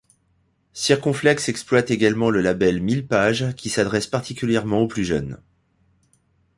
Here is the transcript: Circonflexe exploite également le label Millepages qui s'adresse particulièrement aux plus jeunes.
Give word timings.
Circonflexe 0.73 1.47
exploite 1.47 1.91
également 1.91 2.31
le 2.31 2.41
label 2.41 2.81
Millepages 2.81 3.53
qui 3.55 3.69
s'adresse 3.69 4.07
particulièrement 4.07 4.79
aux 4.79 4.87
plus 4.87 5.05
jeunes. 5.05 5.39